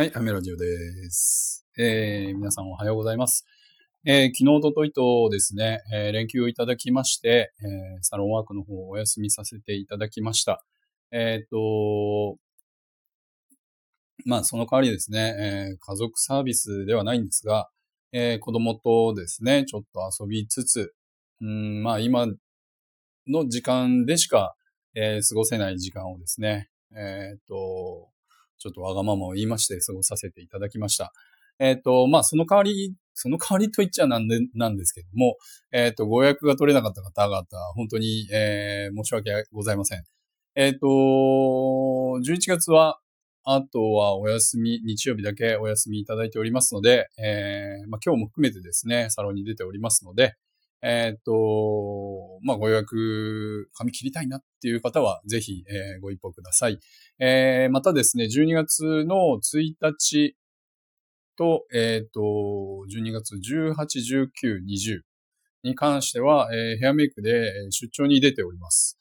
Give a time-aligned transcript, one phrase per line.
[0.00, 1.66] はい、アメラジオです。
[1.76, 3.44] えー、皆さんおはようございます。
[4.06, 10.64] えー、昨日、おとといとですね、えー連休をいただきまして、えーサロンワークの方をお休みさせていただきました。
[11.12, 12.38] えっ、と、
[14.24, 17.68] まあ、その代わりですね、えー家族サービスではないんですが、
[18.12, 20.94] えー子供とですね、ちょっと遊びつつ、
[21.42, 22.26] うん、まあ、今
[23.26, 24.54] の時間でしか、
[24.94, 28.09] えー過ごせない時間をですね、えっ、と、
[28.60, 31.12] ちょっとわがままを言いまして過ごさせていただきました。
[31.58, 35.36] えっ、と、まあ、その代わり、その代わりと言っちゃなんで、なんですけども、
[35.72, 40.04] えっ、と、ご予約が取れなかった方々、本当に、えー申し訳ございません。
[40.54, 42.98] えっ、と、11月は、
[43.44, 50.34] あとはお休み、日曜日だけお休みいただいておりますので、えーまあ、今日も含めてですね、サロンに出ておりますので、
[50.82, 56.78] えっ、と、まあ、ご予約、髪切りたいなっていう方は、ぜひ、えーご一報ください。
[57.18, 60.36] えーまたですね、12月の1日
[61.36, 65.00] と、えっ、と、12月18、19、20
[65.64, 68.96] に関しては、えヘアメイクで出張に出ております。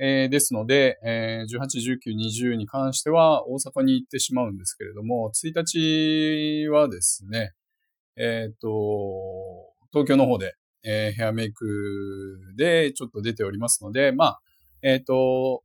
[0.00, 7.52] えですので、えー18、19、20に関しては大阪に行ってしまうんですけれども、1日はですね、
[8.16, 8.68] えっ、と、
[9.92, 14.40] 東京の方で、えーヘアメイクでちょっと出ておりますので、まあ、
[14.82, 15.62] えっ、と、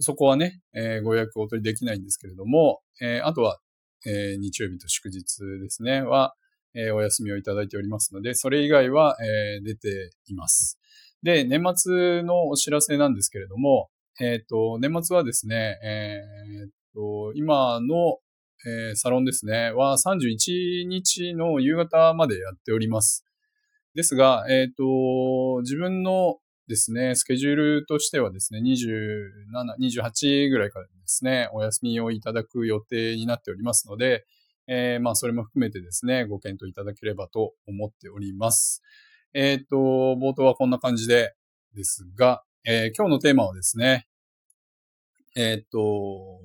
[0.00, 3.58] そこはね、えーご予約をお取りできないんですけれども、えあとは、
[4.06, 6.34] え日曜日と祝日ですね、は、
[6.74, 10.78] えお休みをいただいておりますので、それ以外は、え出ています。
[11.22, 13.88] で、年末のお知らせなんですけれども、
[14.20, 16.20] えっ、と、年末はですね、え
[16.66, 18.18] っ、と、今の、
[18.66, 23.24] えサロンですね、は31日の夕方までやっております。
[23.94, 34.24] ですが、えっ、と、自分のですね、スケジュールとしてはですね、27、28ぐらいからですね、お休みをいただく予定になっておりますので、
[34.66, 38.82] えーまあ、それも含めてですね、ご検討いただければと思っております。
[39.34, 41.34] えっ、と、冒頭はこんな感じで
[41.74, 44.06] ですが、えー今日のテーマはですね、
[45.36, 46.40] えっ、と、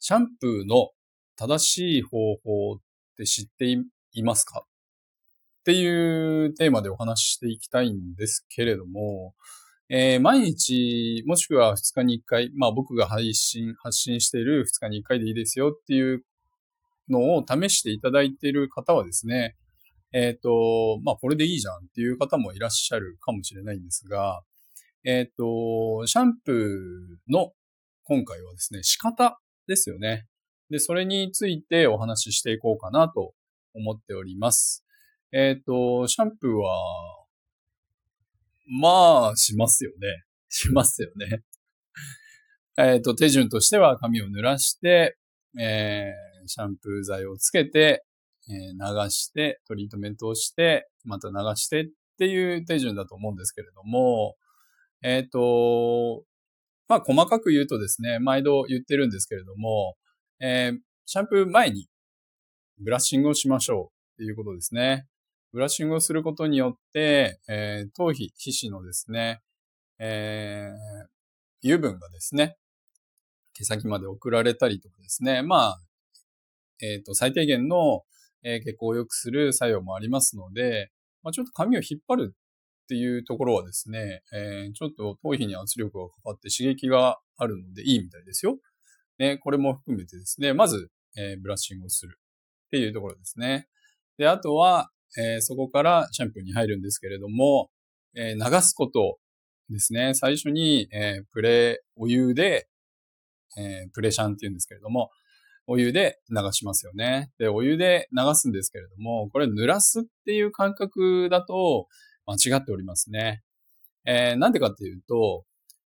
[0.00, 0.90] シャンプーの
[1.36, 2.76] 正しい方法っ
[3.16, 3.66] て知って
[4.12, 4.64] いますか？
[5.62, 9.34] っていうテーマでお話ししていきたいんですけれども、
[9.88, 16.24] えー毎日、もしくは2日に1回、まあ僕が配信、発信している2日に1回でいいですよっていう
[17.08, 19.56] のを試していただいている方はですね、
[20.12, 24.42] えっ、と、まあこれでいいじゃんっていう方もいらっしゃるかもしれないんですが、
[25.04, 27.52] えっ、と、シャンプーの
[28.02, 30.26] 今回はですね、仕方ですよね。
[30.70, 33.34] で、それについてお話ししていこうかなと
[33.74, 34.84] 思っております。
[35.34, 37.24] えっ、と、シャンプーは、
[38.66, 40.24] まあ、しますよね。
[40.50, 41.42] しますよね。
[42.76, 45.16] えっと、手順としては髪を濡らして、
[45.58, 48.04] えーシャンプー剤をつけて、
[48.48, 51.88] えー流して、トリートメントをして、また流してっ
[52.18, 54.36] ていう手順だと思うんですけれども、
[55.02, 56.24] えっ、と、
[56.88, 59.96] まあ、細かく言うとですね、毎度言ってるんですけれども、
[60.40, 61.88] えーシャンプー前に
[62.78, 65.06] ブラッシングをしましょうっていうことですね。
[65.52, 69.42] ブラッシングをすることによって、えー頭皮、皮脂のですね、
[69.98, 71.08] えー
[71.64, 72.56] 油分がですね、
[73.54, 75.80] 毛先まで送られたりとかですね、まあ、
[76.80, 78.02] えっ、と、最低限の、
[78.42, 80.90] えー血行を良くする作用もありますので、
[81.22, 88.56] まあ、ちょっと髪を引っ張るっていうところはですね、えーちょっと頭皮に圧力がかかって刺激があるのでいいみたいですよ。
[89.18, 93.68] ね、これも含めてですね、まず、えーブラッシングをするっていうところですね。
[94.16, 97.70] で、あとは、えーそこからシャンプーに入るんですけれども、
[98.14, 99.18] えー流すこと
[99.70, 100.14] ですね。
[100.14, 102.68] 最初に、えープレ、お湯で、
[103.58, 105.10] えープレシャンって言うんですけれども、
[105.66, 107.30] お湯で流しますよね。
[107.38, 111.86] で、お湯で流すんですけれども、これ濡らすっていう感覚だと
[112.26, 113.42] 間違っておりますね。
[114.06, 115.44] えーなんでかっていうと、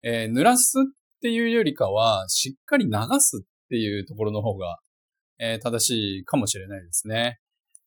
[0.03, 0.83] えー濡らすっ
[1.23, 4.79] ていうよりかは、しっかり流すっていうところの方が、
[5.39, 7.39] えー正しいかもしれないですね。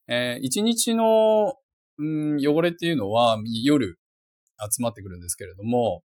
[0.07, 1.55] えー一日の、
[1.97, 3.99] うん、汚れっていうのは夜
[4.59, 6.03] 集まってくるんですけれども、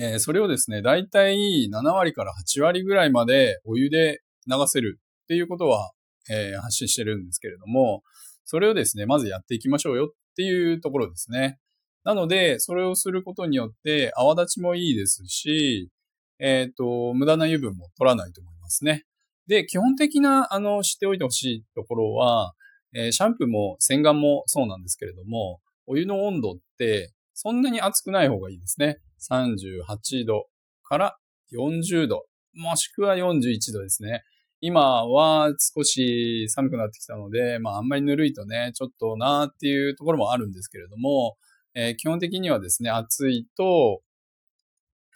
[0.00, 5.92] えーそれをですね、だいたい7割から8割ぐらいまでお湯で流せるっていうことは、
[6.30, 8.02] えー発信してるんですけれども、
[8.44, 11.58] それをですね、まずやっていきましょうよっていうところですね。
[12.04, 15.90] なので、それをすることによって泡立ちもいいですし、
[16.38, 19.04] えっ、と、無駄な油分も取らないと思いますね。
[19.48, 22.54] で、基本的な、あの、知っておいてほしいところは、
[22.94, 28.98] えーシャンプーも洗顔もそうなんですけれども、お湯の温度ってそんなに熱くない方がいいですね。
[29.30, 30.46] 38度
[30.82, 31.18] から
[31.52, 32.24] 40度、
[32.54, 34.22] もしくは41度ですね。
[34.60, 41.36] 今は少し寒くなってきたので、まああんまりぬるいとね、ちょっとなーっていうところもあるんですけれども、
[41.74, 44.00] えー、基本的にはですね、暑いと、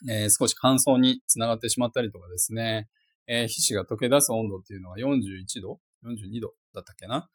[0.08, 2.88] えー、少し乾燥につながってしまったりとかですね、
[3.26, 7.28] えー、皮脂が溶け出す温度っていうのが41度 ?42 度だったっけな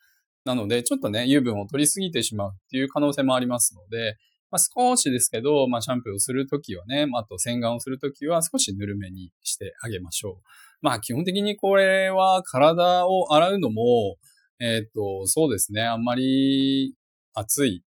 [0.47, 4.15] なので、ちょっとね、油分を取りすぎてしまうっていう可能性もありますので、
[4.49, 10.47] まあ、少しですけど、まあ、シャンプーをするときはね、まあと洗顔をするときは少しぬるめにしてあげましょう。
[10.81, 14.15] まあ、基本的にこれは体を洗うのも、
[14.59, 16.95] えっ、と、そうですね、あんまり
[17.33, 17.83] 熱い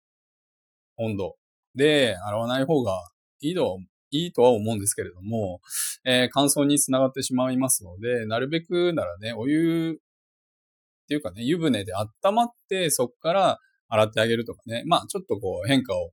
[0.96, 1.36] 温度
[1.76, 2.92] で洗わない方が
[3.40, 3.78] いいと
[4.10, 5.60] いいとは思うんですけれども、
[6.04, 9.98] えー、乾燥につながってしまいますので、なるべくならね、お湯
[11.08, 13.58] っていうかね、湯船で温まって、そこから
[13.88, 16.10] 洗ってあげるとかね、まあちょっとこう変化を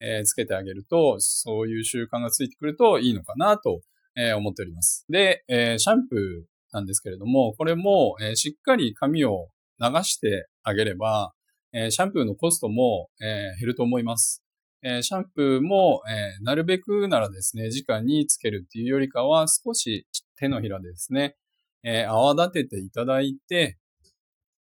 [0.00, 3.80] えー、つけてあげると、そういう習慣がついてくるといいのかなと、
[4.16, 5.04] えー、思っております。
[5.08, 9.48] で、えー、シャンプーなんですけれども、これも、えしっかり髪を
[9.80, 11.32] 流してあげれば、
[11.72, 14.42] えシャンプーのコストも、え減ると思います。
[14.82, 20.06] えシャンプーも、えなるべくならですね、直につけるっていうよりかは、少し
[20.36, 21.36] 手のひらでですね、
[21.82, 23.78] え泡立てていただいて、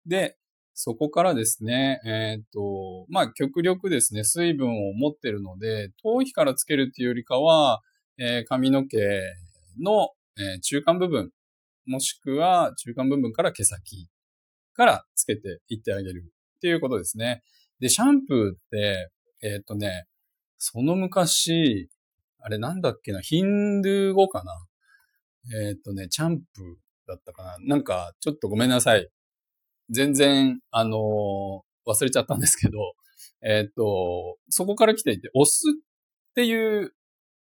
[0.07, 0.37] で、
[0.75, 7.81] そこからですね、えっ、と、まあ、極力ですね、水分を持ってるので、頭皮からつけるっていうよりかは、
[8.19, 8.97] えー、髪の毛
[9.81, 11.31] の、えー、中間部分、
[11.87, 14.09] もしくは中間部分から毛先
[14.73, 16.25] からつけていってあげる
[16.57, 17.43] っていうことですね。
[17.79, 19.11] で、シャンプーって、
[19.43, 20.07] えっ、とね、
[20.59, 21.89] その昔、
[22.41, 24.67] あれなんだっけな、ヒンドゥー語かな？
[25.69, 26.65] えっ、とね、チャンプー
[27.07, 27.59] だったかな？
[27.61, 29.09] なんか、ちょっとごめんなさい。
[29.91, 32.95] 全然、あのー、忘れちゃったんですけど、
[33.43, 36.95] えっ、と、そこから来ていて、押すっていう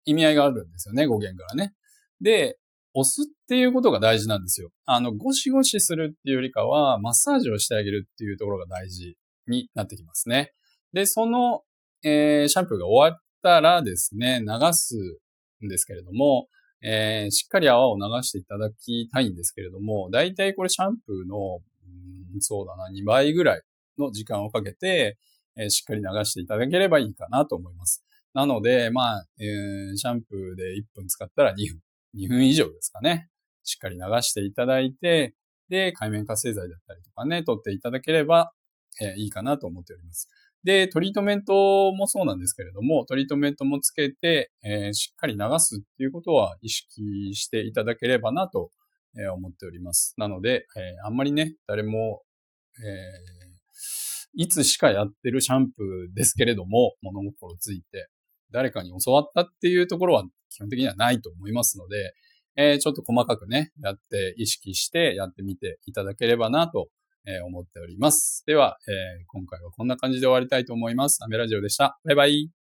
[0.04, 1.74] 意味合いがあるんですよね、語源からね。
[2.20, 2.58] で、
[2.94, 4.70] 押すっていうことが大事なんですよ。
[4.84, 9.16] あの、ゴシゴシするっていうよりかは、マッサージをしてあげるっていうところが大事
[9.46, 10.52] になってきますね。
[10.92, 11.62] で、その、
[12.02, 14.96] えー、シャンプーが終わったらですね、流す
[15.64, 16.48] んですけれども、
[16.82, 21.60] えー、しっかり泡を流していただきたいんですけれども、だいたいこれシャンプーの
[22.40, 23.62] そうだな、2倍ぐらい
[23.98, 25.18] の時間をかけて、
[25.56, 28.04] えー、しっかり流していただければいいかなと思います。
[28.32, 31.80] なので、まあ、えー、シャンプーで1分使ったら2分、
[32.16, 33.28] 2分以上ですかね。
[33.64, 35.34] しっかり流していただいて、
[35.68, 38.52] で、海面活性剤だったりとかね、取っていただければ、
[39.00, 40.28] えー、いいかなと思っております。
[40.62, 48.70] で、トリートメントもそうなんですけれども、トリートメントもつけて、えー、しっかり流すっていうことは意識していただければなと
[49.16, 50.14] えー、思っております。
[50.16, 52.22] なので、えー、あんまりね、誰も、
[52.78, 58.08] えー、いつしかやってるシャンプーですけれども、物心ついて、
[58.52, 62.14] 誰かに教わったっていうところは基本的にはないと思いますので、
[62.56, 66.88] えー、ちょっと細かくね、やって意識してやってみていただければなと、
[67.26, 68.44] えー、思っております。
[68.46, 71.22] では、えー、今回はこんな感じで終わりたいと思います。
[71.22, 71.98] アメラジオでした。
[72.04, 72.59] バイバイ。